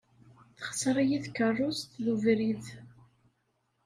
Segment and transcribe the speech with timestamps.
[0.57, 2.65] Texser-iyi tkeṛṛust d ubrid.